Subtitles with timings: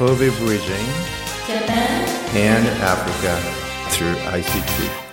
[0.00, 0.86] Kobe Bridging
[1.46, 3.36] Japan and Africa
[3.90, 5.09] through ICT.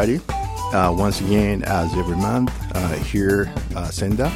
[0.00, 4.32] Uh, once again, as every month, uh, here, uh, Senda,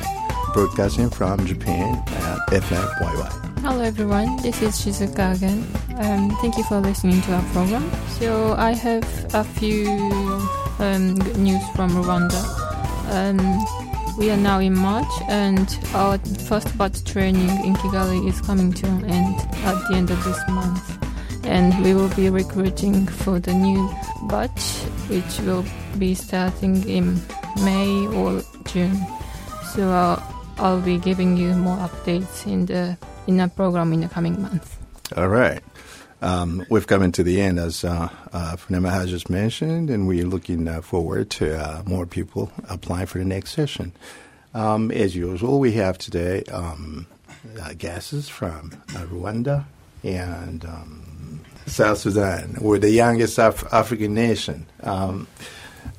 [0.52, 3.60] broadcasting from Japan at FMYY.
[3.62, 5.66] Hello everyone, this is Shizuka again.
[5.96, 7.90] Um, thank you for listening to our program.
[8.20, 9.04] So I have
[9.34, 9.88] a few
[10.80, 12.45] um, good news from Rwanda.
[13.09, 13.38] Um,
[14.18, 18.87] we are now in March and our first batch training in Kigali is coming to
[18.87, 21.03] an end at the end of this month.
[21.46, 23.88] And we will be recruiting for the new
[24.28, 25.64] batch, which will
[25.98, 27.20] be starting in
[27.62, 28.96] May or June.
[29.74, 30.23] So uh,
[30.59, 34.76] I'll be giving you more updates in the in our program in the coming months.
[35.16, 35.62] All right.
[36.23, 40.66] Um, we've come into the end, as uh, uh, has just mentioned, and we're looking
[40.66, 43.92] uh, forward to uh, more people applying for the next session.
[44.54, 47.06] Um, as usual, we have today um,
[47.60, 49.66] uh, guests from uh, Rwanda
[50.02, 51.04] and um,
[51.66, 52.57] South Sudan.
[52.60, 54.66] We're the youngest Af- African nation.
[54.82, 55.26] Um,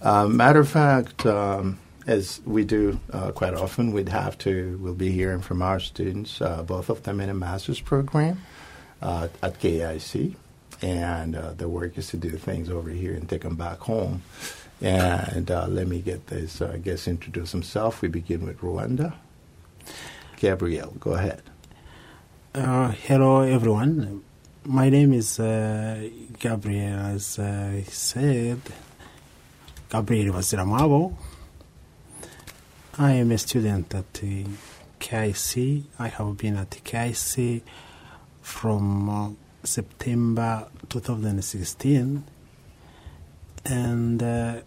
[0.02, 4.94] uh, matter of fact, um, as we do uh, quite often, we'd have to, we'll
[4.94, 8.42] be hearing from our students, uh, both of them in a master's program
[9.02, 10.36] uh, at KIC.
[10.82, 14.22] And uh, the work is to do things over here and take them back home.
[14.82, 18.02] And uh, let me get this, uh, I guess, introduce himself.
[18.02, 19.14] We begin with Rwanda.
[20.38, 21.42] Gabriel, go ahead.
[22.54, 24.22] Hello, everyone.
[24.68, 28.60] My name is uh, Gabriel, as I said,
[29.88, 31.14] Gabriel Waziramabo.
[32.98, 34.44] I am a student at the
[35.00, 35.84] KIC.
[36.00, 37.62] I have been at the KIC
[38.42, 39.30] from uh,
[39.64, 42.24] September 2016,
[43.66, 44.62] and uh,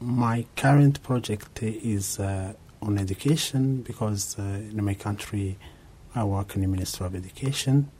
[0.00, 2.52] my current project is uh,
[2.82, 5.56] on education because uh, in my country
[6.14, 7.90] I work in the Ministry of Education,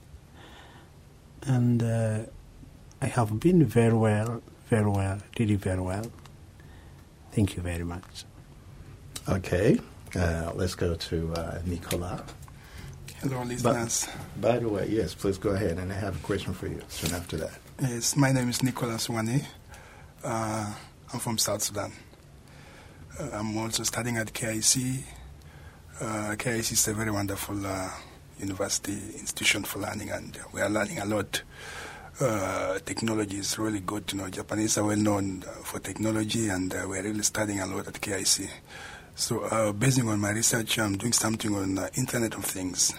[1.43, 2.19] and uh,
[3.01, 6.05] I have been very well, very well, really very well.
[7.31, 8.25] Thank you very much.
[9.27, 9.79] Okay,
[10.15, 12.23] uh, let's go to uh, Nicola.
[13.21, 14.07] Hello, listeners.
[14.39, 17.13] By the way, yes, please go ahead, and I have a question for you soon
[17.13, 17.51] after that.
[17.81, 19.41] Yes, my name is Nicholas Wani.
[20.23, 20.73] Uh,
[21.13, 21.91] I'm from South Sudan.
[23.19, 25.03] Uh, I'm also studying at KIC.
[25.99, 27.89] Uh, KIC is a very wonderful uh,
[28.41, 31.41] university institution for learning, and we are learning a lot.
[32.19, 34.11] Uh, technology is really good.
[34.11, 37.65] You know, Japanese are well known uh, for technology, and uh, we're really studying a
[37.65, 38.49] lot at KIC.
[39.15, 42.93] So, uh, basing on my research, I'm doing something on uh, Internet of Things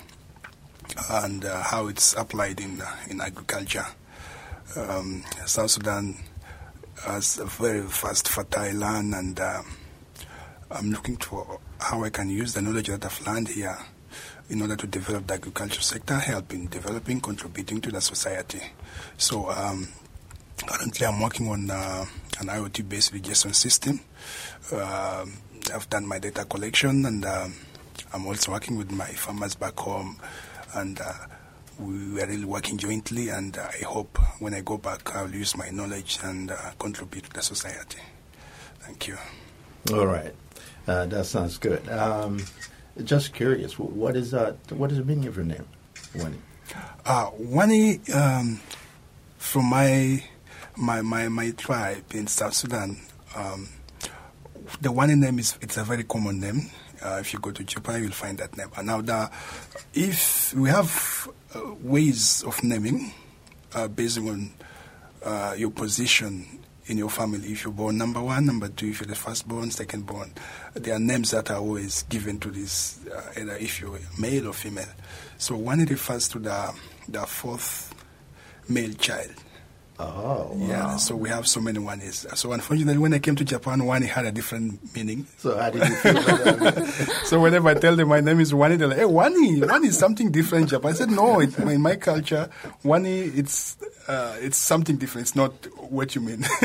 [1.10, 3.86] and uh, how it's applied in uh, in agriculture.
[4.76, 6.16] Um, South Sudan
[7.04, 9.62] has a very vast, fertile land, and uh,
[10.70, 13.78] I'm looking for how I can use the knowledge that I've learned here
[14.52, 18.60] in order to develop the agriculture sector, help in developing, contributing to the society.
[19.16, 19.88] So um,
[20.66, 22.04] currently, I'm working on uh,
[22.38, 24.00] an IoT-based irrigation system.
[24.70, 25.24] Uh,
[25.74, 27.54] I've done my data collection, and um,
[28.12, 30.20] I'm also working with my farmers back home,
[30.74, 31.12] and uh,
[31.78, 33.30] we are really working jointly.
[33.30, 37.24] And uh, I hope when I go back, I'll use my knowledge and uh, contribute
[37.24, 38.00] to the society.
[38.80, 39.16] Thank you.
[39.94, 40.34] All right,
[40.86, 41.88] uh, that sounds good.
[41.88, 42.44] Um,
[43.04, 44.56] just curious, what is that?
[44.70, 45.66] What is the meaning of your name,
[46.14, 46.36] Wani?
[47.04, 48.60] Uh, Wani, um,
[49.38, 50.22] from my,
[50.76, 52.98] my my my tribe in South Sudan,
[53.34, 53.69] um,
[54.80, 56.70] the Wani name is it's a very common name.
[57.03, 58.69] Uh, if you go to Japan, you'll find that name.
[58.76, 59.28] And now, the,
[59.92, 63.12] if we have uh, ways of naming
[63.74, 64.53] uh, based on
[65.24, 67.52] uh, your position in your family.
[67.52, 70.30] If you're born number one, number two, if you're the firstborn, secondborn,
[70.74, 74.52] there are names that are always given to this, uh, either if you're male or
[74.52, 74.88] female.
[75.38, 76.72] So Wani refers to the
[77.08, 77.94] the fourth
[78.68, 79.32] male child.
[79.98, 82.26] Oh, Yeah, so we have so many Wanis.
[82.36, 85.26] So unfortunately, when I came to Japan, Wani had a different meaning.
[85.38, 86.86] So how did you feel?
[87.24, 89.98] So whenever I tell them my name is Wani, they're like, "Hey, Wani, Wani is
[89.98, 90.90] something different." in Japan.
[90.90, 92.48] I said, "No, it, in my culture,
[92.82, 93.76] Wani, it's
[94.08, 95.28] uh, it's something different.
[95.28, 95.52] It's not
[95.92, 96.41] what you mean."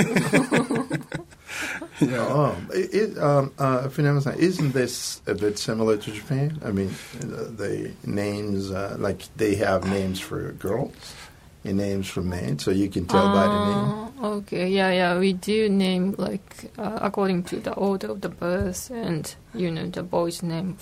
[1.99, 2.25] yeah.
[2.29, 5.57] Oh, it, it, um, uh, if you know what I'm saying, isn't this a bit
[5.59, 6.59] similar to Japan?
[6.63, 10.93] I mean, uh, the names, uh, like they have names for girls
[11.63, 14.03] and names for men, so you can tell by the name.
[14.03, 18.29] Uh, Okay, yeah, yeah, we do name like uh, according to the order of the
[18.29, 20.75] birth and you know the boy's name,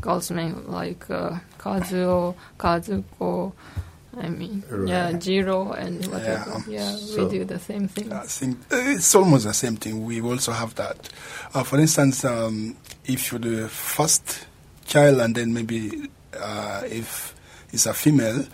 [0.00, 3.52] girl's name like uh, Kazuo, Kazuko.
[4.18, 5.18] I mean, yeah, Right.
[5.20, 6.62] Jiro and whatever.
[6.68, 8.12] Yeah, Yeah, so- we do the same thing.
[8.12, 10.04] I think uh, it's almost the same thing.
[10.04, 11.08] We also have that.
[11.54, 12.76] Uh, for instance, um,
[13.06, 14.46] if you're the first
[14.84, 17.34] child and then maybe uh, if
[17.72, 18.44] it's a female,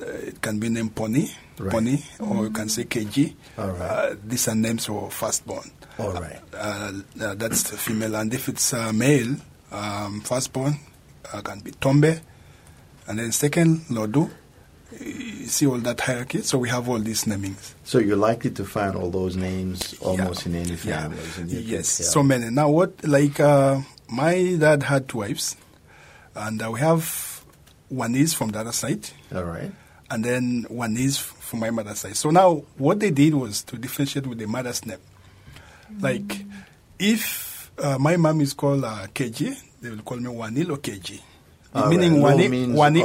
[0.00, 1.70] uh, it can be named Pony, Right.
[1.70, 3.34] Pony, or you can say KG.
[3.58, 3.80] All right.
[3.82, 5.70] Uh, these are names for firstborn.
[5.98, 6.40] All right.
[6.54, 8.14] Uh, uh, that's the female.
[8.16, 9.36] And if it's a male,
[9.70, 10.78] um, firstborn
[11.32, 12.18] uh, can be Tombe,
[13.06, 14.30] and then second, Lodu.
[15.46, 16.42] See all that hierarchy?
[16.42, 17.74] So we have all these namings.
[17.84, 20.52] So you're likely to find all those names almost Yeah.
[20.52, 21.08] in any Yeah.
[21.10, 22.06] you can Yes, tell.
[22.06, 22.50] so many.
[22.50, 25.56] Now, what like uh, my dad had two wives,
[26.34, 27.42] and uh, we have
[27.88, 29.70] one is from the other side, All right.
[30.10, 32.16] and then one is from my mother's side.
[32.16, 34.98] So now, what they did was to differentiate with the mother's name.
[36.00, 36.44] Like,
[36.98, 41.20] if uh, my mom is called uh, KG, they will call me Wanil or KG,
[41.74, 42.34] All meaning right.
[42.36, 43.02] Wani, Wani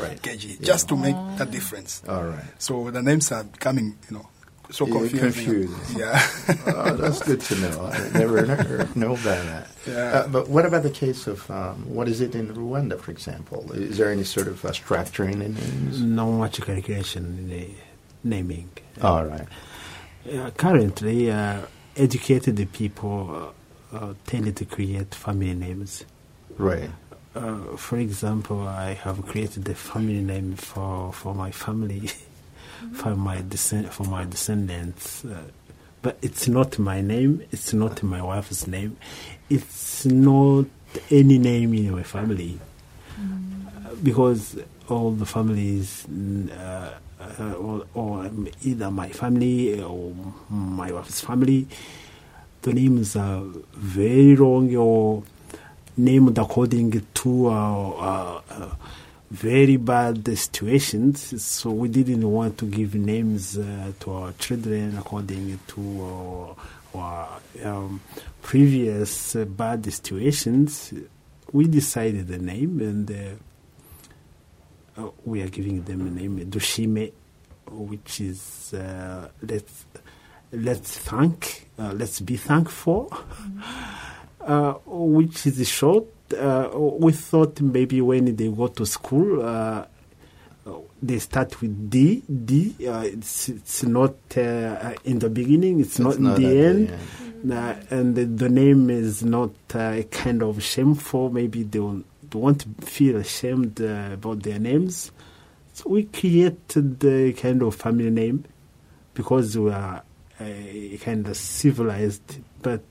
[0.00, 0.20] Right.
[0.22, 0.66] KG, Yeah.
[0.66, 2.02] just to make that difference.
[2.08, 2.44] All right.
[2.58, 4.26] So the names are becoming, you know,
[4.70, 5.18] so Yeah, confusing.
[5.20, 5.98] confusing.
[5.98, 6.22] Yeah.
[6.66, 7.90] oh, that's good to know.
[7.92, 9.66] I never, never know about that.
[9.86, 9.94] Yeah.
[9.96, 13.70] Uh, but what about the case of um, what is it in Rwanda, for example?
[13.72, 16.00] Is there any sort of uh, structure in names?
[16.00, 17.68] No much calculation in the
[18.22, 18.70] naming.
[19.02, 19.48] All right.
[20.32, 21.62] Uh, currently, uh,
[21.96, 23.52] educated people
[23.92, 26.04] uh, uh, tend to create family names.
[26.58, 26.90] Right.
[27.34, 32.10] Uh, for example, I have created a family name for, for my family,
[32.92, 35.24] for my descend, for my descendants.
[35.24, 35.42] Uh,
[36.02, 37.42] but it's not my name.
[37.52, 38.96] It's not my wife's name.
[39.48, 40.66] It's not
[41.10, 42.58] any name in my family
[43.18, 44.56] Uh, because
[44.88, 48.30] all the families, uh, uh, or, or
[48.62, 50.12] either my family or
[50.48, 51.68] my wife's family,
[52.62, 53.42] the names are
[53.74, 55.22] very long or
[56.04, 58.74] named according to uh, uh,
[59.30, 61.42] very bad situations.
[61.42, 66.56] So we didn't want to give names uh, to our children according to
[66.94, 68.00] uh, our um,
[68.42, 70.92] previous bad situations.
[71.52, 73.38] We decided the name and
[74.98, 77.12] uh, we are giving them a name Dushime,
[77.68, 78.74] which is
[79.42, 79.84] let's
[80.52, 83.12] let's thank, uh, let's be thankful
[84.40, 86.06] uh, which is short.
[86.36, 89.84] Uh, we thought maybe when they go to school, uh,
[91.02, 92.22] they start with D.
[92.28, 92.74] D.
[92.86, 95.80] Uh, it's, it's not uh, in the beginning.
[95.80, 96.90] It's, not in the at the end.
[96.90, 97.52] end.
[97.52, 101.30] Uh, and the, the name is not kind of shameful.
[101.30, 105.10] Maybe they won't, they won't feel ashamed uh, about their names.
[105.72, 108.44] So we created the kind of family name
[109.14, 110.02] because we are
[110.38, 110.44] uh,
[111.00, 112.82] kind of civilized, but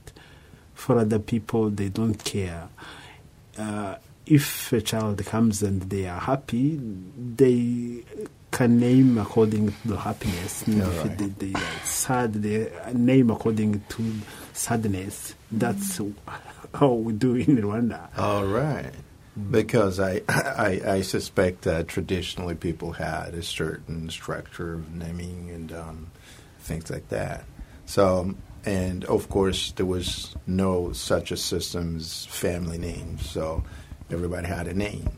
[0.80, 2.70] for other people, they don't care.
[3.58, 3.96] Uh,
[4.26, 6.80] if a child comes and they are happy,
[7.36, 8.04] they
[8.52, 10.64] can name according to the happiness.
[10.66, 11.18] Yeah, if right.
[11.18, 14.14] they, they are sad, they name according to
[14.54, 15.36] sadness.
[15.52, 16.00] That's
[16.74, 18.08] how we do in Rwanda.
[18.18, 18.92] All right.
[19.52, 25.74] Because I, I, I suspect that traditionally people had a certain structure of naming and
[25.74, 26.12] um,
[26.60, 27.44] things like that.
[27.86, 33.30] So, and of course, there was no such a system as family names.
[33.30, 33.64] So,
[34.10, 35.10] everybody had a name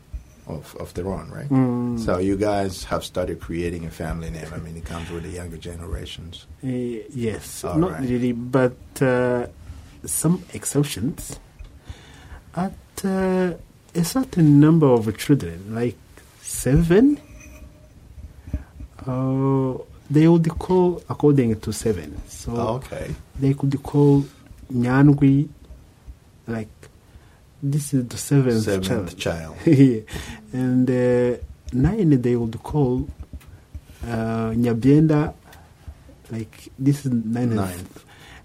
[0.46, 1.48] of, of their own, right?
[1.48, 1.98] Mm.
[1.98, 4.48] So, you guys have started creating a family name.
[4.52, 6.46] I mean, it comes with the younger generations.
[6.64, 8.02] Uh, yes, All not right.
[8.02, 9.46] really, but uh,
[10.04, 11.38] some exceptions.
[12.54, 13.54] At uh,
[13.94, 15.96] a certain number of children, like
[16.40, 17.18] seven,
[19.06, 19.74] uh,
[20.12, 22.20] they would call according to seven.
[22.28, 23.14] So okay.
[23.40, 24.24] they could call
[24.72, 25.48] Nyangwi,
[26.46, 26.68] like
[27.62, 29.56] this is the seventh, Seventh child.
[29.56, 29.56] child.
[29.66, 30.00] Yeah.
[30.52, 31.38] and uh,
[31.72, 33.08] nine they would call
[34.04, 35.32] uh, Nyabyenda,
[36.30, 37.54] like this is ninth.
[37.54, 38.04] Ninth.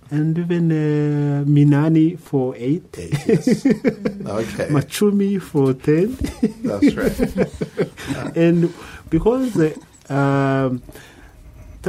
[0.10, 3.66] And even uh, Minani for eight, Eight, yes.
[3.66, 4.68] okay.
[4.72, 6.16] Machumi for ten.
[6.64, 8.36] That's right.
[8.38, 8.74] and
[9.10, 9.74] because uh,
[10.14, 10.82] um,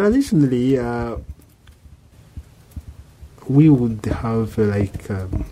[0.03, 1.17] traditionally uh,
[3.49, 5.45] we would have uh, like um,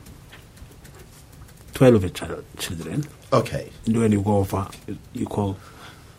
[1.74, 3.70] 12 child, children Okay.
[3.86, 4.68] and when you go over
[5.14, 5.56] you call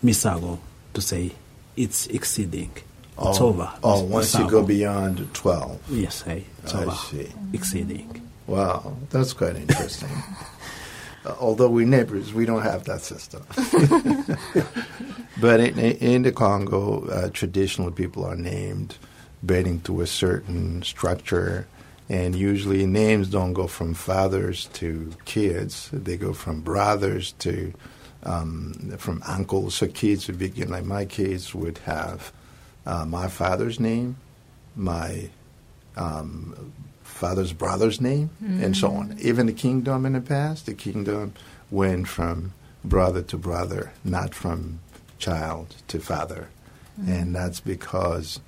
[0.03, 0.59] misago
[0.93, 1.31] to say
[1.77, 5.79] it's exceeding it's oh, over Oh, once you go beyond 12.
[5.91, 7.31] yes I, it's I over see.
[7.53, 10.07] exceeding Wow, that's quite interesting.
[11.25, 13.43] Uh, Although we're neighbors, we don't have that system.
[15.39, 18.97] but in, in the Congo, uh, traditionally people are named
[19.43, 21.67] bending to a certain structure.
[22.09, 27.73] And usually names don't go from fathers to kids; they go from brothers to
[28.23, 29.75] um, from uncles.
[29.75, 32.31] So kids would begin like my kids would have
[32.85, 34.15] uh, my father's name,
[34.75, 35.29] my
[35.97, 36.71] um,
[37.03, 38.63] father's brother's name, mm-hmm.
[38.63, 39.17] and so on.
[39.19, 41.33] Even the kingdom in the past, the kingdom
[41.69, 42.53] went from
[42.85, 44.79] brother to brother, not from
[45.17, 46.49] child to father.
[46.99, 47.11] Mm-hmm.
[47.11, 48.39] And that's because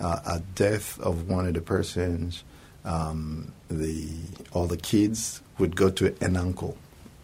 [0.00, 2.44] uh, a death of one of the persons,
[2.84, 4.08] um, the
[4.52, 6.76] all the kids would go to an uncle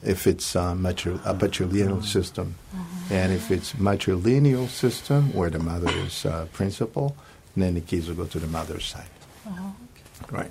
[0.02, 2.54] if it's uh, matri- a matrilineal system.
[2.74, 3.14] Mm-hmm.
[3.14, 7.16] And if it's matrilineal system, where the mother is uh, principal,
[7.56, 9.06] then the kids will go to the mother's side.
[9.46, 9.70] Uh-huh.
[10.30, 10.50] Right.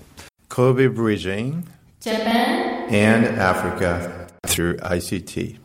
[0.49, 1.67] Kobe Bridging,
[2.01, 5.57] Japan, and Africa through ICT.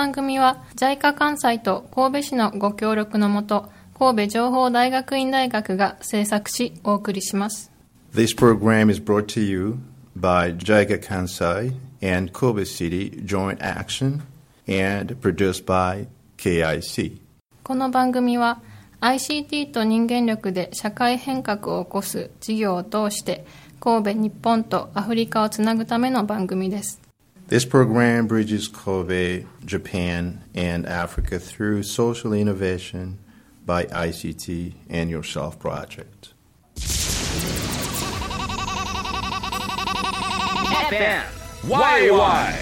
[0.00, 7.70] 番組は JICA 関西と神戸市のご協力のもと神戸情報大学院大学が制作しお送りします。
[17.62, 18.62] この番組は
[19.02, 23.44] ICT と人間力で社会変革を起こす事業を通して
[23.80, 26.99] 神戸日本とアフリカをつなぐための番組です。
[27.50, 33.18] This program bridges Kobe, Japan, and Africa through social innovation
[33.66, 36.32] by ICT and Yourself Project.
[40.76, 41.24] FM
[41.62, 42.54] YY.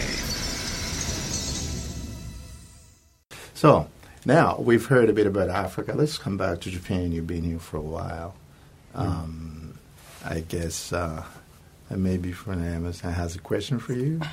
[3.53, 3.91] So,
[4.25, 5.93] now we've heard a bit about Africa.
[5.95, 7.13] Let's come back to Japan.
[7.13, 8.37] You've been here for a while.
[8.95, 9.79] Um,
[10.25, 11.25] I guess uh,
[11.91, 14.23] maybe Fernandez has a question for you.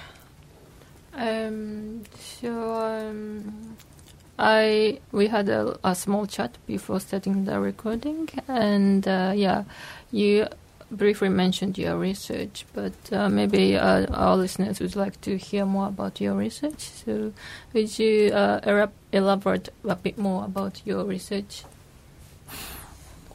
[1.15, 3.77] Um, so um,
[4.37, 9.63] I we had a, a, small chat before starting the recording, and uh, yeah,
[10.11, 10.47] you
[10.91, 15.87] briefly mentioned your research, but uh, maybe uh, our listeners would like to hear more
[15.87, 16.79] about your research.
[16.79, 17.31] So,
[17.73, 21.63] would you uh, elaborate a bit more about your research?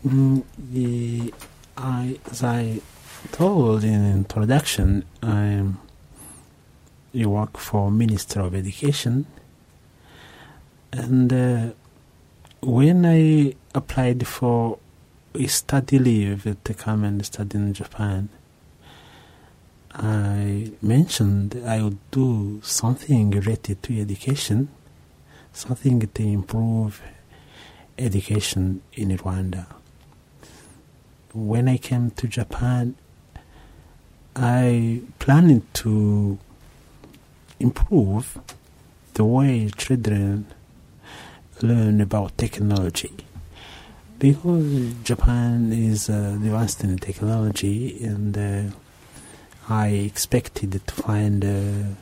[0.07, 1.33] Mm, the,
[1.77, 2.81] I, as I
[3.33, 5.65] told in introduction, I
[7.13, 9.27] you work for Minister of Education,
[10.93, 11.71] and uh,
[12.61, 14.79] when I applied for
[15.35, 18.29] a study leave to come and study in Japan,
[19.93, 24.69] I mentioned I would do something related to education,
[25.53, 27.03] something to improve
[27.99, 29.67] education in Rwanda.
[31.33, 32.97] When I came to Japan,
[34.35, 36.39] I planned to
[37.61, 38.39] improve
[39.15, 40.47] the way children
[41.63, 43.13] learn about technology
[44.21, 48.77] because Japan is uh, advanced in technology, and uh,
[49.67, 51.95] I expected to find uh,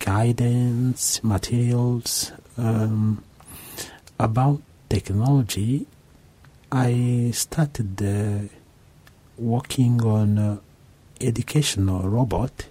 [0.00, 3.22] guidance materials um,
[4.18, 5.86] about technology.
[6.72, 8.48] I started uh,
[9.38, 10.58] working on uh,
[11.20, 12.66] educational robot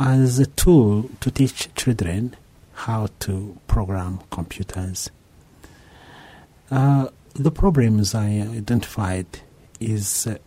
[0.00, 2.34] as a tool to teach children
[2.72, 5.10] how to program computers.
[6.70, 9.26] Uh, the problems I identified
[9.78, 10.38] is uh,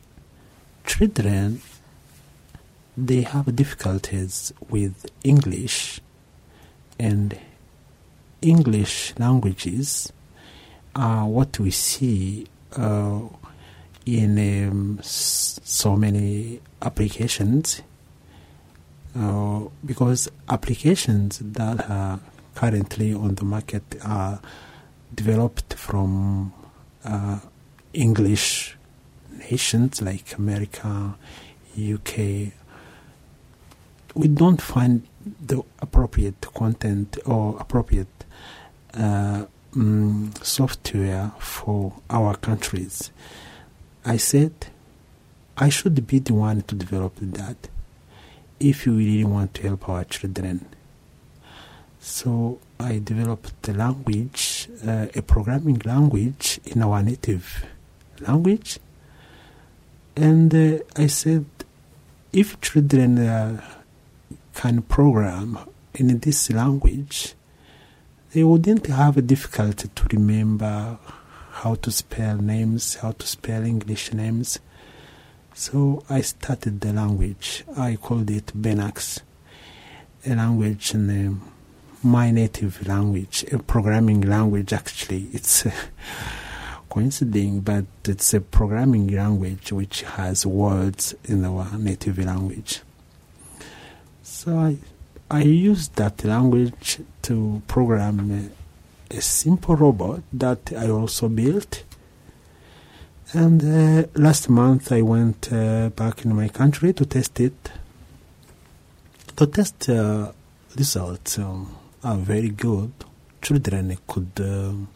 [0.85, 1.61] children
[2.97, 5.99] they have difficulties with English
[6.99, 7.37] and
[8.41, 10.11] English languages
[10.95, 13.21] are what we see uh,
[14.05, 17.81] in um, so many applications
[19.15, 22.19] uh, because applications that are
[22.55, 24.39] currently on the market are
[25.13, 26.53] developed from
[27.05, 27.39] uh,
[27.93, 28.75] English
[29.49, 31.15] nations like America,
[31.77, 32.15] UK,
[34.15, 35.07] we don't find
[35.45, 38.25] the appropriate content or appropriate
[38.93, 43.11] uh, um, software for our countries.
[44.05, 44.53] I said
[45.57, 47.69] I should be the one to develop that
[48.63, 50.65] if you really want to help our children.
[51.99, 57.65] So I developed a language, uh, a programming language in our native
[58.21, 58.79] language.
[60.15, 61.45] And uh, I said,
[62.31, 63.61] if children uh,
[64.55, 65.59] can program
[65.93, 67.35] in this language,
[68.33, 70.97] they wouldn't have a difficulty to remember
[71.51, 74.59] how to spell names, how to spell English names.
[75.53, 77.63] So I started the language.
[77.77, 79.21] I called it Benax,
[80.25, 81.51] a language name um,
[82.03, 84.73] my native language, a programming language.
[84.73, 85.65] Actually, it's.
[86.89, 92.81] Coinciding, but it's a programming language which has words in our native language.
[94.21, 94.77] So I,
[95.31, 98.51] I used that language to program
[99.09, 101.83] a, a simple robot that I also built.
[103.35, 107.71] And uh, last month I went uh, back in my country to test it.
[109.37, 110.31] The test uh,
[110.77, 112.91] results um, are very good.
[113.41, 114.87] Children could um,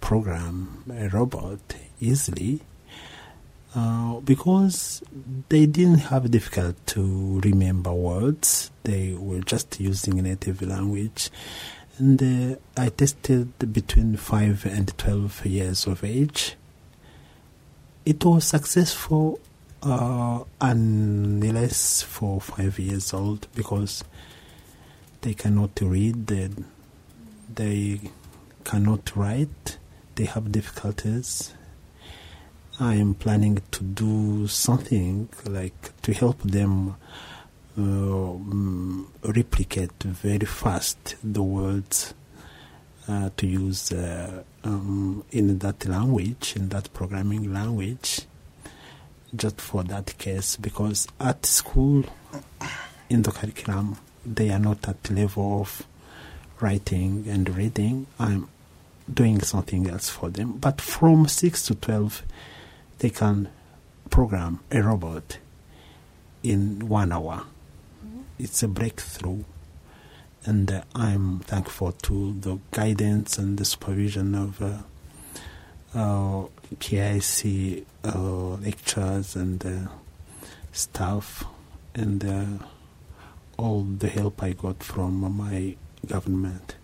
[0.00, 1.58] program a robot
[2.00, 2.62] easily
[3.74, 5.02] uh, because
[5.50, 8.70] they didn't have difficult to remember words.
[8.84, 11.28] They were just using native language.
[11.98, 16.56] And uh, I tested between 5 and 12 years of age.
[18.08, 19.38] It was successful
[19.82, 24.02] uh, unless for 5 years old because
[25.20, 26.48] they cannot read, they,
[27.54, 28.00] they
[28.64, 29.76] cannot write,
[30.14, 31.52] they have difficulties.
[32.80, 36.96] I am planning to do something like to help them
[37.76, 42.14] uh, mm, replicate very fast the words
[43.06, 48.22] uh, to use uh, um, in that language, in that programming language,
[49.34, 50.56] just for that case.
[50.56, 52.04] Because at school,
[53.08, 55.86] in the curriculum, they are not at the level of
[56.60, 58.06] writing and reading.
[58.18, 58.48] I'm
[59.12, 60.58] doing something else for them.
[60.58, 62.22] But from 6 to 12,
[62.98, 63.48] they can
[64.10, 65.38] program a robot
[66.42, 67.44] in one hour.
[68.04, 68.20] Mm-hmm.
[68.38, 69.44] It's a breakthrough.
[70.44, 74.78] And uh, I'm thankful to the guidance and the supervision of uh,
[75.94, 78.18] uh, KIC uh,
[78.54, 79.88] lecturers and uh,
[80.72, 81.44] staff
[81.94, 82.64] and uh,
[83.56, 85.76] all the help I got from my
[86.06, 86.76] government.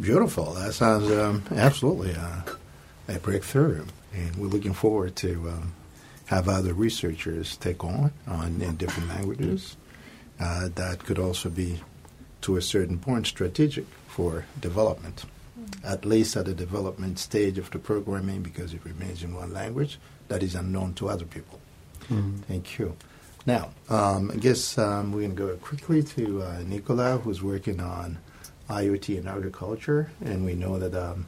[0.00, 0.52] Beautiful.
[0.54, 2.42] That sounds um, absolutely uh,
[3.08, 5.72] a breakthrough, and we're looking forward to um,
[6.26, 9.76] have other researchers take on on in different languages.
[10.38, 11.80] That could also be,
[12.42, 15.24] to a certain point, strategic for development,
[15.58, 15.86] mm-hmm.
[15.86, 19.98] at least at the development stage of the programming, because it remains in one language
[20.28, 21.60] that is unknown to other people.
[22.04, 22.38] Mm-hmm.
[22.42, 22.96] Thank you.
[23.46, 27.80] Now, um, I guess um, we're going to go quickly to uh, Nicola, who's working
[27.80, 28.18] on
[28.68, 31.26] IoT and agriculture, and we know that um,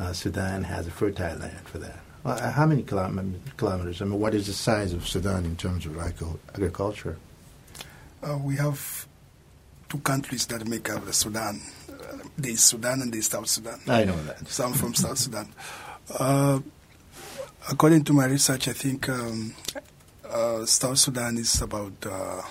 [0.00, 2.00] uh, Sudan has a fertile land for that.
[2.24, 4.00] Uh, how many kilometers?
[4.00, 7.18] I mean, what is the size of Sudan in terms of agriculture?
[8.22, 9.06] Uh, we have
[9.94, 11.60] two countries that make up the Sudan.
[11.88, 13.78] Uh, there's Sudan and there's South Sudan.
[13.86, 14.48] I know that.
[14.48, 15.48] Some from South Sudan.
[16.18, 16.58] Uh,
[17.70, 19.54] according to my research, I think um,
[20.28, 22.42] uh, South Sudan is about uh,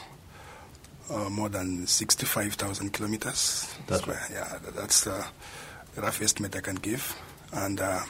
[1.29, 3.75] more than 65,000 kilometers.
[3.87, 4.17] That's right.
[4.31, 5.25] Yeah, that's the
[5.97, 7.13] rough estimate I can give.
[7.51, 8.03] And uh,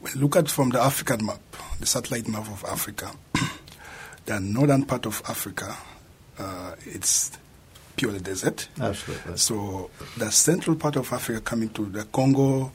[0.00, 1.40] when look at from the African map,
[1.80, 3.12] the satellite map of Africa,
[4.26, 5.74] the northern part of Africa,
[6.38, 7.32] uh, it's
[7.96, 8.68] purely desert.
[8.80, 9.36] Absolutely.
[9.36, 12.72] So the central part of Africa coming to the Congo,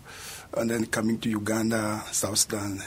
[0.56, 2.82] and then coming to Uganda, South Sudan,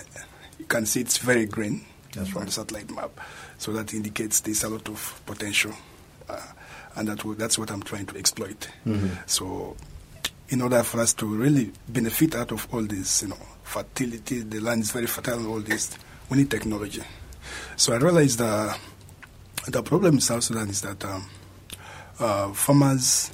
[0.59, 2.47] you can see it's very green That's from right.
[2.47, 3.21] the satellite map.
[3.59, 5.73] So that indicates there's a lot of potential
[6.29, 6.41] uh,
[6.97, 8.69] and that that's what I'm trying to exploit.
[8.87, 9.09] Mm-hmm.
[9.27, 9.77] So,
[10.49, 14.61] in order for us to really benefit out of all this, you know, fertility, the
[14.61, 15.97] land is very fertile, all this,
[16.29, 17.03] we need technology.
[17.77, 18.77] So I realized the
[19.69, 21.29] the problem in South Sudan is that um,
[22.19, 23.33] uh, farmers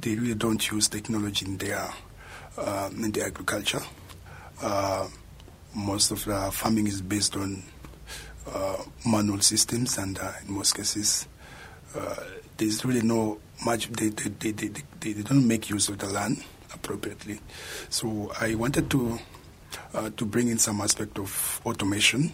[0.00, 1.92] they really don't use technology in their
[2.56, 3.80] uh, in their agriculture.
[4.62, 5.08] Uh,
[5.74, 7.62] most of the farming is based on
[8.52, 11.26] uh, manual systems, and uh, in most cases,
[11.94, 12.16] uh,
[12.56, 16.06] there's really no much, they, they, they, they, they, they don't make use of the
[16.06, 17.40] land appropriately.
[17.88, 19.18] So I wanted to,
[19.94, 22.32] uh, to bring in some aspect of automation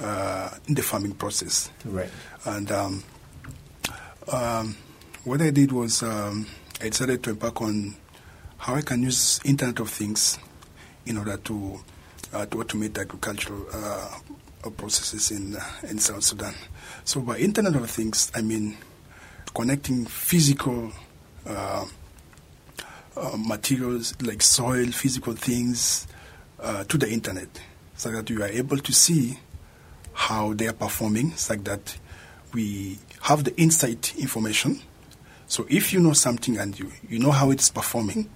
[0.00, 1.70] uh, in the farming process.
[1.84, 2.10] Right.
[2.44, 3.04] And um,
[4.28, 4.76] um,
[5.24, 6.46] what I did was um,
[6.80, 7.96] I decided to embark on
[8.58, 10.38] how I can use Internet of Things
[11.06, 11.80] in order to
[12.32, 16.54] uh, to automate agricultural uh, processes in uh, in South Sudan.
[17.04, 18.76] So by Internet of Things, I mean
[19.54, 20.92] connecting physical
[21.46, 21.84] uh,
[23.16, 26.06] uh, materials like soil, physical things
[26.60, 27.60] uh, to the internet,
[27.96, 29.38] so that you are able to see
[30.14, 31.96] how they are performing, so that
[32.54, 34.80] we have the insight information.
[35.46, 38.28] So if you know something and you, you know how it's performing,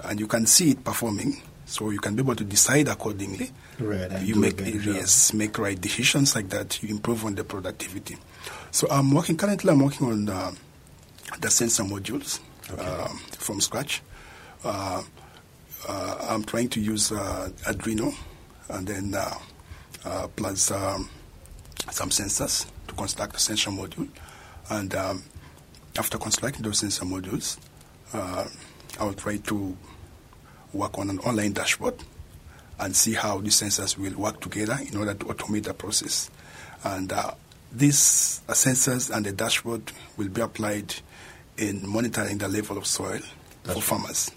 [0.00, 3.50] and you can see it performing, so you can be able to decide accordingly.
[3.78, 4.22] Right.
[4.22, 6.82] You make yes, make right decisions like that.
[6.82, 8.16] You improve on the productivity.
[8.70, 9.70] So I'm working currently.
[9.70, 10.52] I'm working on uh,
[11.40, 12.40] the sensor modules
[12.78, 14.02] um, from scratch.
[14.64, 15.02] Uh,
[15.86, 18.14] uh, I'm trying to use uh, Arduino
[18.68, 19.34] and then uh,
[20.04, 21.08] uh, plus um,
[21.90, 22.66] some sensors
[22.98, 24.08] construct a sensor module.
[24.70, 25.22] And um,
[25.96, 27.58] after constructing those sensor modules,
[28.12, 28.44] uh,
[29.00, 29.76] I will try to
[30.72, 31.94] work on an online dashboard
[32.78, 36.30] and see how the sensors will work together in order to automate the process.
[36.84, 37.32] And uh,
[37.72, 40.94] these sensors and the dashboard will be applied
[41.56, 43.20] in monitoring the level of soil
[43.64, 44.30] for farmers.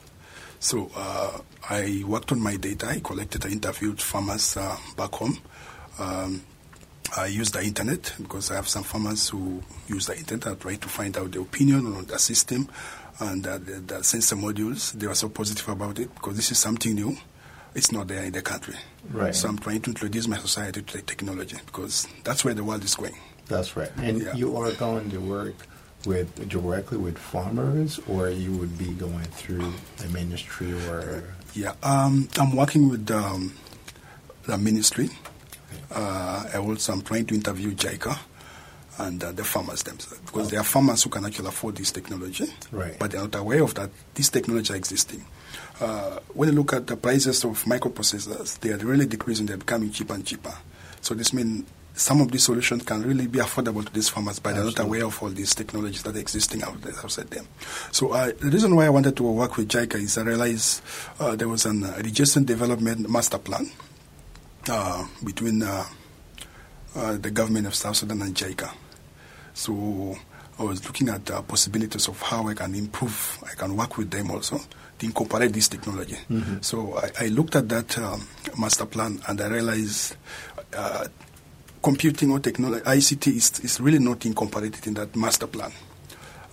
[0.59, 2.87] So uh, I worked on my data.
[2.87, 5.37] I collected, I interviewed farmers uh, back home.
[5.99, 6.43] Um,
[7.17, 10.47] I use the internet because I have some farmers who use the internet.
[10.47, 12.69] I try to find out their opinion on the system
[13.19, 14.93] and uh, the, the sensor modules.
[14.93, 17.17] They were so positive about it because this is something new.
[17.75, 18.75] It's not there in the country.
[19.11, 19.35] Right.
[19.35, 22.83] So I'm trying to introduce my society to the technology because that's where the world
[22.83, 23.15] is going.
[23.47, 23.91] That's right.
[23.97, 24.33] And Yeah.
[24.35, 25.55] you are going to work
[26.05, 32.27] with directly with farmers, or you would be going through the ministry or Yeah, um,
[32.39, 33.53] I'm working with um,
[34.43, 35.09] the ministry.
[35.91, 38.17] Uh, I also am trying to interview JICA
[38.99, 42.45] and uh, the farmers themselves because there are farmers who can actually afford this technology,
[42.71, 42.97] Right.
[42.99, 45.25] but they're not aware of that this technology existing.
[45.79, 49.91] Uh, when you look at the prices of microprocessors, they are really decreasing; they're becoming
[49.91, 50.53] cheaper and cheaper.
[51.01, 54.53] So this means some of these solutions can really be affordable to these farmers, but
[54.55, 57.47] they're not aware of all these technologies that are existing out there outside them.
[57.91, 60.81] So uh, the reason why I wanted to work with JICA is I realized
[61.19, 63.69] uh, there was an uh, irrigation development master plan
[64.69, 65.85] uh, between uh,
[66.95, 68.71] uh, the government of South Sudan and JICA.
[69.53, 70.15] So
[70.59, 74.11] I was looking at uh, possibilities of how I can improve, I can work with
[74.11, 74.59] them also
[74.99, 76.17] to incorporate this technology.
[76.61, 78.27] So I, I looked at that um,
[78.59, 80.15] master plan and I realized
[80.75, 81.07] uh,
[81.81, 85.71] computing or technology, ICT is, is really not incorporated in that master plan.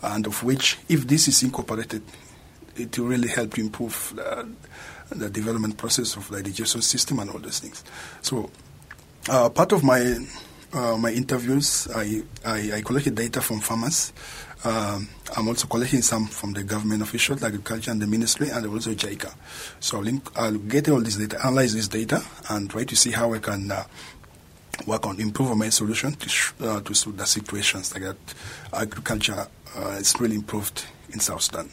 [0.02, 2.02] And of which, if this is incorporated,
[2.76, 4.14] it will really help to improve
[5.10, 7.84] the, development process of the digestion system and all those things.
[8.22, 8.50] So,
[9.28, 10.16] uh, part of my
[10.72, 14.12] uh, my interviews, I, I, I collected data from farmers.
[14.64, 18.90] Um, I'm also collecting some from the government officials, agriculture and the ministry, and also
[18.92, 19.32] JICA.
[19.80, 23.12] So I'll, link, I'll get all this data, analyze this data, and try to see
[23.12, 23.84] how I can uh,
[24.86, 28.16] work on improve my solution to, sh- uh, to the situations like that.
[28.72, 31.70] Agriculture uh, is really improved in South Sudan.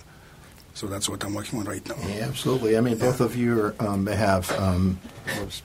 [0.75, 1.95] So that's what I'm working on right now.
[2.05, 2.77] Yeah, absolutely.
[2.77, 4.99] I mean, both of you are, um, have um,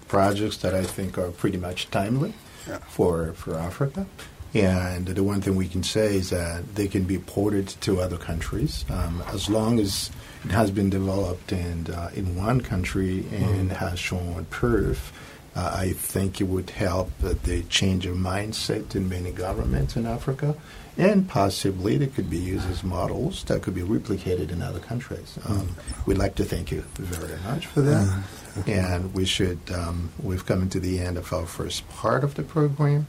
[0.07, 2.33] projects that I think are pretty much timely
[2.68, 2.79] Yeah.
[2.88, 4.07] for for Africa.
[4.55, 8.16] And the one thing we can say is that they can be ported to other
[8.16, 10.11] countries um, as long as
[10.44, 15.12] it has been developed and uh, in one country and has shown proof.
[15.57, 20.07] Uh, I think it would help that the change of mindset in many governments in
[20.07, 20.55] Africa,
[20.97, 25.39] and possibly they could be used as models that could be replicated in other countries.
[25.49, 25.75] Um,
[26.07, 28.23] we'd like to thank you very much for that,
[28.67, 29.59] and we should.
[29.75, 33.07] Um, we've come to the end of our first part of the program,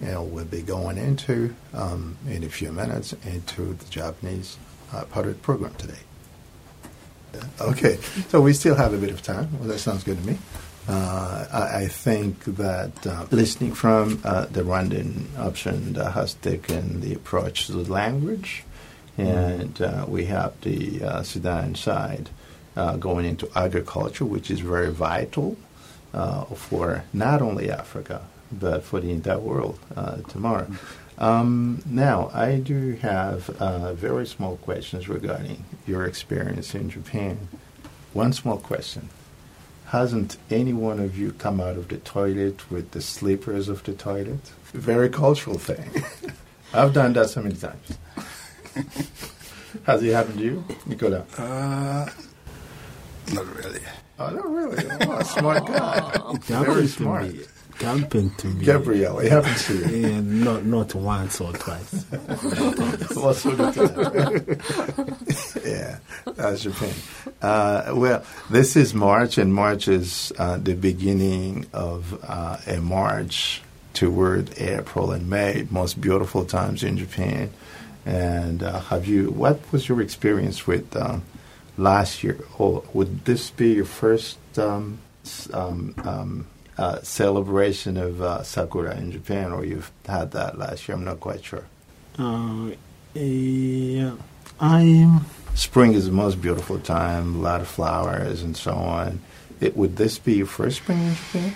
[0.00, 4.58] and we'll be going into um, in a few minutes into the Japanese
[4.92, 6.00] uh, part of the program today.
[7.60, 7.96] Okay,
[8.28, 9.48] so we still have a bit of time.
[9.58, 10.38] Well, that sounds good to me.
[10.88, 17.12] Uh, I, I think that uh, listening from uh, the Rwandan option has taken the
[17.12, 18.64] approach to the language,
[19.18, 22.30] and we have the Sudan side
[22.98, 25.56] going into agriculture, which is very vital
[26.54, 29.78] for not only Africa but for the entire world
[30.28, 30.66] tomorrow.
[31.18, 37.48] Um, now, I do have uh, very small questions regarding your experience in Japan.
[38.12, 39.08] One small question.
[39.88, 43.94] Hasn't any one of you come out of the toilet with the slippers of the
[43.94, 44.52] toilet?
[44.74, 46.04] Very cultural thing.
[46.74, 47.96] I've done that so many times.
[49.84, 51.24] Has it happened to you, Nicola?
[51.38, 52.06] Uh,
[53.32, 53.80] not really.
[54.18, 54.84] Oh, not really.
[55.06, 56.36] Oh, smart guy.
[56.42, 57.32] Very smart.
[57.80, 58.64] It happened to me.
[58.64, 60.08] Gabriel, it happened to you.
[60.08, 62.04] Yeah, not not once or twice.
[63.14, 63.70] Most of the
[65.54, 65.62] time.
[65.64, 65.98] yeah,
[66.34, 66.94] that's Japan.
[67.40, 73.62] Uh, well, this is March, and March is uh, the beginning of uh, a march
[73.94, 77.50] toward April and May, most beautiful times in Japan.
[78.04, 79.30] And uh, have you?
[79.30, 81.22] What was your experience with um,
[81.76, 82.38] last year?
[82.58, 84.98] Or would this be your first um,
[85.52, 86.46] um, um,
[86.78, 90.96] uh, celebration of uh, sakura in Japan, or you've had that last year?
[90.96, 91.66] I'm not quite sure.
[92.18, 92.70] Uh,
[93.14, 94.12] yeah,
[94.60, 95.26] I'm.
[95.54, 99.20] Spring is the most beautiful time, a lot of flowers and so on.
[99.60, 101.54] It, would this be your first spring in Japan?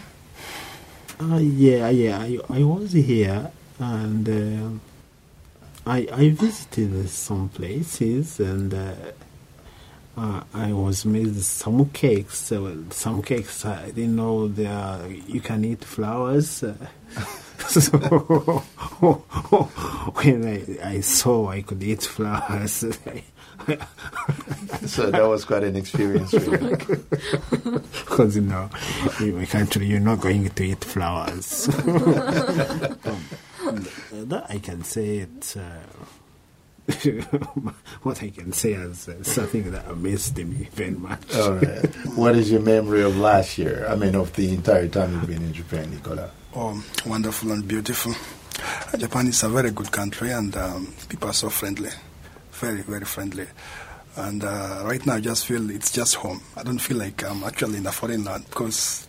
[1.20, 2.18] Uh, yeah, yeah.
[2.18, 8.74] I, I was here, and uh, I I visited some places and
[10.16, 12.38] uh, I was made some cakes.
[12.38, 16.62] So some cakes I didn't know there you can eat flowers.
[16.62, 16.74] Uh,
[17.68, 17.98] so
[20.20, 22.72] when I, I saw I could eat flowers,
[24.86, 26.76] so that was quite an experience for you.
[27.50, 28.68] Because you know,
[29.20, 31.68] in my country, you're not going to eat flowers.
[34.12, 35.56] that I can say it.
[35.56, 36.01] Uh,
[38.02, 41.34] what I can say is uh, something that amazed me very much.
[41.36, 41.86] All right.
[42.14, 43.86] what is your memory of last year?
[43.88, 46.30] I mean, of the entire time you've been in Japan, Nicola?
[46.54, 48.14] Oh, wonderful and beautiful.
[48.96, 51.90] Japan is a very good country, and um, people are so friendly,
[52.52, 53.46] very, very friendly.
[54.16, 56.42] And uh, right now, I just feel it's just home.
[56.56, 59.08] I don't feel like I'm actually in a foreign land because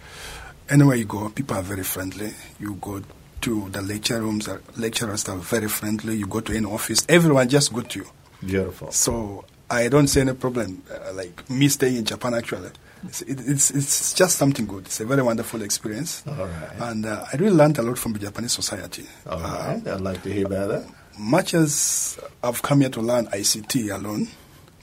[0.69, 2.33] anywhere you go, people are very friendly.
[2.59, 3.01] You go
[3.43, 6.15] to the lecture rooms, the lecturers are very friendly.
[6.17, 8.05] You go to any office, everyone just good to you.
[8.45, 8.91] Beautiful.
[8.91, 12.69] So I don't see any problem, uh, like me staying in Japan actually.
[13.05, 14.85] It's, it, it's, it's just something good.
[14.85, 16.23] It's a very wonderful experience.
[16.25, 16.71] All right.
[16.79, 19.05] And uh, I really learned a lot from the Japanese society.
[19.29, 19.85] All right.
[19.85, 20.85] I'd like to hear about that.
[21.19, 24.29] Much as I've come here to learn ICT alone,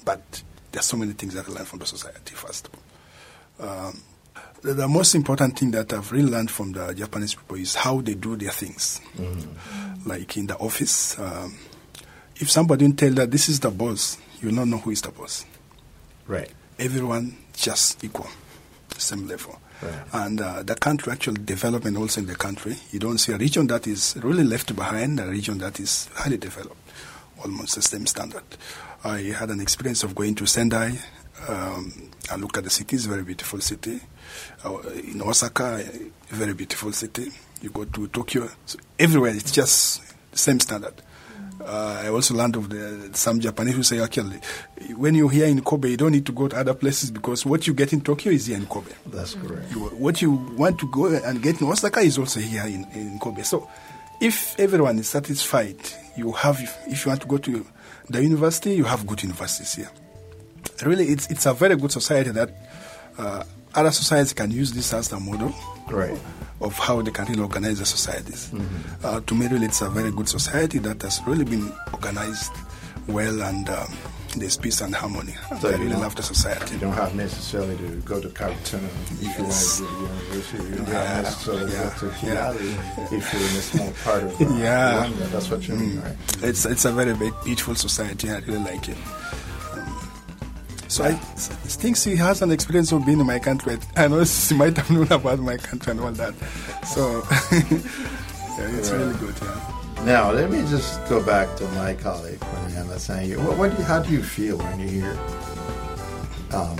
[0.05, 2.69] but there's so many things that I learned from the society first.
[3.59, 4.01] Um,
[4.63, 8.01] the, the, most important thing that I've really learned from the Japanese people is how
[8.01, 9.01] they do their things.
[9.17, 10.09] Mm-hmm.
[10.09, 11.57] Like in the office, um,
[12.37, 15.11] if somebody didn't tell that this is the boss, you don't know who is the
[15.11, 15.45] boss.
[16.27, 16.51] Right.
[16.79, 18.29] Everyone just equal,
[18.97, 19.59] same level.
[19.83, 19.95] Right.
[20.13, 22.77] And uh, the country actually development also in the country.
[22.91, 26.37] You don't see a region that is really left behind, a region that is highly
[26.37, 26.77] developed,
[27.43, 28.45] almost the same standard.
[29.05, 30.99] I had an experience of going to Sendai.
[31.49, 34.01] Um, I look at the city; it's a very beautiful city.
[34.65, 35.83] Uh, in Osaka,
[36.31, 37.31] a very beautiful city.
[37.63, 40.95] You go to Tokyo, so everywhere it's just the same standard.
[41.61, 44.41] Uh, I also learned of the, some Japanese who say, actually,
[44.97, 47.67] when you're here in Kobe, you don't need to go to other places because what
[47.67, 48.91] you get in Tokyo is here in Kobe.
[49.07, 49.71] That's correct.
[49.71, 53.19] You, what you want to go and get in Osaka is also here in, in
[53.19, 53.43] Kobe.
[53.43, 53.69] So
[54.23, 55.77] if everyone is satisfied,
[56.17, 57.67] you have, if you want to go to
[58.09, 59.91] the university, you have good universities here.
[60.83, 62.51] Really, it's, it's a very good society that
[63.19, 65.55] uh, other societies can use this as the model.
[65.91, 66.19] Right
[66.63, 68.51] of how they can really organize the societies.
[68.53, 69.07] Mm-hmm.
[69.07, 72.53] Uh, to me, really, it's a very good society that has really been organized
[73.09, 73.91] well and um,
[74.37, 75.35] there's peace and harmony.
[75.63, 76.75] So I really love the society.
[76.75, 80.65] You don't have necessarily to go to Carlton if you want to go to university.
[80.69, 82.53] You don't Yeah, have necessarily yeah, to go to yeah.
[83.11, 85.07] If you're in a small part of uh, Yeah.
[85.07, 85.31] Rwanda.
[85.31, 86.05] That's what you mean, Mm.
[86.05, 86.45] right?
[86.45, 88.29] It's it's a very, very beautiful society.
[88.31, 88.99] I really like it.
[90.91, 93.79] So I s- think she has an experience of being in my country.
[93.97, 96.35] I know she might have known about my country and all that.
[96.85, 97.23] So
[97.53, 99.35] yeah, it's really good.
[99.41, 100.05] Yeah.
[100.05, 103.37] Now, let me just go back to my colleague, Pranayama Sangye.
[103.37, 105.19] What, what do you, how do you feel when you hear
[106.53, 106.77] um,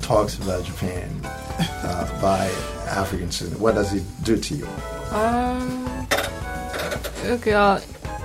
[0.00, 2.46] talks about Japan uh, by
[2.88, 3.60] African citizens?
[3.60, 4.66] What does it do to you?
[5.10, 6.06] Um,
[7.26, 7.80] okay, uh,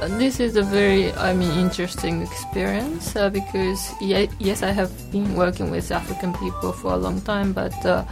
[0.08, 5.36] this is a very, I mean, interesting experience uh, because ye- yes, I have been
[5.36, 8.04] working with African people for a long time, but uh,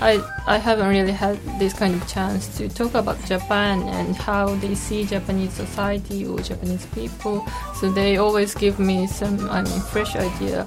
[0.00, 4.54] I I haven't really had this kind of chance to talk about Japan and how
[4.56, 7.46] they see Japanese society or Japanese people.
[7.74, 10.66] So they always give me some, I mean, fresh idea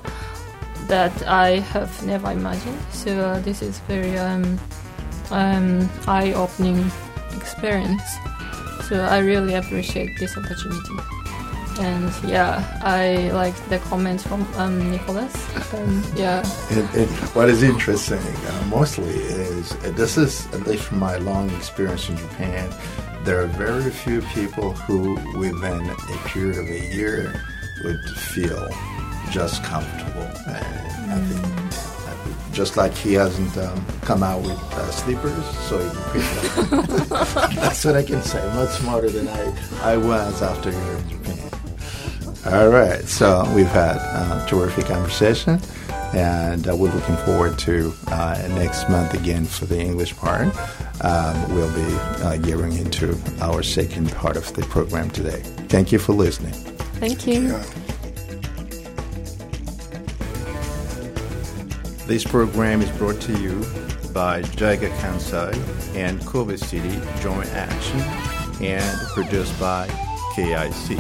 [0.87, 2.79] that I have never imagined.
[2.91, 4.59] So uh, this is very um,
[5.31, 6.91] um, eye-opening
[7.35, 8.03] experience.
[8.93, 10.93] So I really appreciate this opportunity.
[11.79, 15.33] And yeah, I like the comments from um, Nicholas.
[15.73, 16.45] Um, yeah,
[17.33, 22.07] what is interesting uh, mostly is uh, this is at least from my long experience
[22.07, 22.69] in Japan.
[23.23, 27.33] There are very few people who, within a period of a year,
[27.83, 28.69] would feel
[29.31, 30.29] just comfortable.
[30.45, 31.62] And think, I think
[32.51, 35.33] just like he hasn't um, come out with uh, sleepers,
[35.67, 37.29] so he can pick it up.
[37.55, 38.45] That's what I can say.
[38.55, 41.49] Much smarter than I, I was after you're in Japan.
[42.45, 45.59] All right, so we've had a terrific conversation,
[46.13, 50.49] and uh, we're looking forward to uh, next month again for the English part.
[51.03, 55.41] Um, we'll be uh, gearing into our second part of the program today.
[55.69, 56.53] Thank you for listening.
[56.99, 57.47] thank you.
[57.47, 57.65] Yeah.
[62.05, 63.61] This program is brought to you
[64.13, 65.55] by Jaiga Kansai
[65.95, 67.97] and Kobe City Joint Action,
[68.61, 69.87] and produced by
[70.35, 70.99] KIC.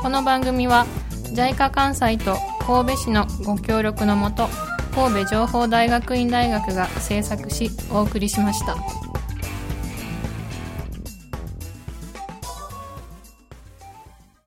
[0.00, 0.86] この番組は
[1.34, 4.48] JICA 関西と神戸市のご協力のもと
[4.94, 8.76] 神戸情報大学院大学が制作しお送りしました。